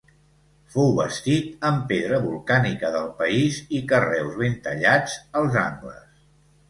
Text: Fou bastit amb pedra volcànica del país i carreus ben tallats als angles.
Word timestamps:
Fou 0.75 0.87
bastit 0.99 1.67
amb 1.69 1.83
pedra 1.91 2.19
volcànica 2.25 2.91
del 2.95 3.11
país 3.21 3.61
i 3.81 3.83
carreus 3.93 4.35
ben 4.41 4.57
tallats 4.69 5.19
als 5.43 5.63
angles. 5.69 6.03